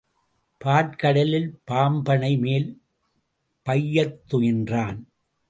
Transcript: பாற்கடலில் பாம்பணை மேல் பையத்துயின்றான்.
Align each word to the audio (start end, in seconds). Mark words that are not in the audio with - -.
பாற்கடலில் 0.61 1.59
பாம்பணை 1.63 2.37
மேல் 2.37 2.67
பையத்துயின்றான். 3.65 4.99